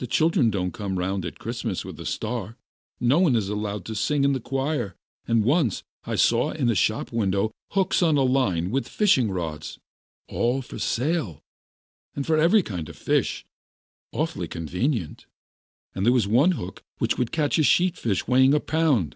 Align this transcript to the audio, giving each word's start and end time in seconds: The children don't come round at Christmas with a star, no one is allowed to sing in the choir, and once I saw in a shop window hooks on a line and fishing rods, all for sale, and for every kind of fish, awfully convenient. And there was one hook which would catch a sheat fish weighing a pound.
The 0.00 0.08
children 0.08 0.50
don't 0.50 0.72
come 0.72 0.98
round 0.98 1.24
at 1.24 1.38
Christmas 1.38 1.84
with 1.84 2.00
a 2.00 2.04
star, 2.04 2.56
no 2.98 3.20
one 3.20 3.36
is 3.36 3.48
allowed 3.48 3.84
to 3.84 3.94
sing 3.94 4.24
in 4.24 4.32
the 4.32 4.40
choir, 4.40 4.96
and 5.28 5.44
once 5.44 5.84
I 6.02 6.16
saw 6.16 6.50
in 6.50 6.68
a 6.68 6.74
shop 6.74 7.12
window 7.12 7.52
hooks 7.70 8.02
on 8.02 8.16
a 8.16 8.24
line 8.24 8.74
and 8.74 8.84
fishing 8.84 9.30
rods, 9.30 9.78
all 10.26 10.60
for 10.60 10.80
sale, 10.80 11.44
and 12.16 12.26
for 12.26 12.36
every 12.36 12.64
kind 12.64 12.88
of 12.88 12.96
fish, 12.96 13.44
awfully 14.10 14.48
convenient. 14.48 15.26
And 15.94 16.04
there 16.04 16.12
was 16.12 16.26
one 16.26 16.50
hook 16.58 16.82
which 16.98 17.16
would 17.16 17.30
catch 17.30 17.56
a 17.56 17.62
sheat 17.62 17.96
fish 17.96 18.26
weighing 18.26 18.54
a 18.54 18.58
pound. 18.58 19.14